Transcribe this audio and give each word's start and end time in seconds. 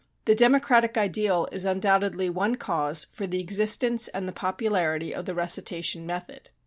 The 0.25 0.33
democratic 0.33 0.97
ideal 0.97 1.47
is 1.51 1.63
undoubtedly 1.63 2.27
one 2.27 2.55
cause 2.55 3.05
for 3.11 3.27
the 3.27 3.39
existence 3.39 4.07
and 4.07 4.27
the 4.27 4.33
popularity 4.33 5.13
of 5.13 5.25
the 5.25 5.35
recitation 5.35 6.07
method. 6.07 6.49